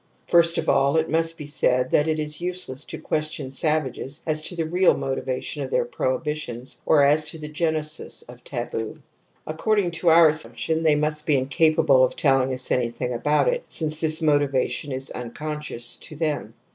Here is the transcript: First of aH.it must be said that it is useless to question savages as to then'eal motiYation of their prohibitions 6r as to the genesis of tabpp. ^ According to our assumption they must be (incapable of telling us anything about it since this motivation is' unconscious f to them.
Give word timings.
First 0.25 0.57
of 0.57 0.67
aH.it 0.67 1.11
must 1.11 1.37
be 1.37 1.45
said 1.45 1.91
that 1.91 2.07
it 2.07 2.19
is 2.19 2.41
useless 2.41 2.85
to 2.85 2.97
question 2.97 3.51
savages 3.51 4.19
as 4.25 4.41
to 4.41 4.55
then'eal 4.55 4.95
motiYation 4.95 5.63
of 5.63 5.69
their 5.69 5.85
prohibitions 5.85 6.81
6r 6.87 7.05
as 7.05 7.23
to 7.25 7.37
the 7.37 7.47
genesis 7.47 8.23
of 8.23 8.43
tabpp. 8.43 8.71
^ 8.71 8.97
According 9.45 9.91
to 9.91 10.07
our 10.09 10.27
assumption 10.29 10.81
they 10.81 10.95
must 10.95 11.27
be 11.27 11.37
(incapable 11.37 12.03
of 12.03 12.15
telling 12.15 12.51
us 12.51 12.71
anything 12.71 13.13
about 13.13 13.47
it 13.47 13.65
since 13.67 14.01
this 14.01 14.23
motivation 14.23 14.91
is' 14.91 15.11
unconscious 15.11 15.99
f 16.01 16.07
to 16.07 16.15
them. 16.15 16.55